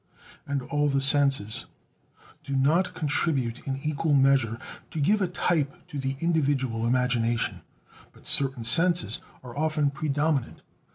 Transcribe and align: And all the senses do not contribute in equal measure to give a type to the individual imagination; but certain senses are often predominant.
And 0.47 0.63
all 0.63 0.89
the 0.89 0.99
senses 0.99 1.67
do 2.43 2.55
not 2.55 2.95
contribute 2.95 3.67
in 3.67 3.77
equal 3.83 4.15
measure 4.15 4.57
to 4.89 4.99
give 4.99 5.21
a 5.21 5.27
type 5.27 5.85
to 5.89 5.99
the 5.99 6.15
individual 6.19 6.87
imagination; 6.87 7.61
but 8.11 8.25
certain 8.25 8.63
senses 8.63 9.21
are 9.43 9.55
often 9.55 9.91
predominant. 9.91 10.63